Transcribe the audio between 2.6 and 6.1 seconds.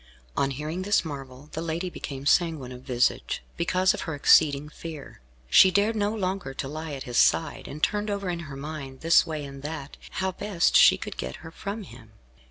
of visage, because of her exceeding fear. She dared